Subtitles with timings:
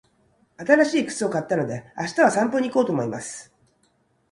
[0.57, 3.53] 新しい靴を買ったので、明日は散歩に行こうと思います。